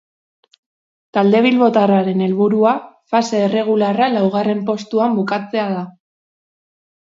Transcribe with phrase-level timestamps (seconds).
[1.17, 2.73] Talde bilbotarraren helburua,
[3.13, 5.87] fase erregularra laugarren postuan bukatzea da.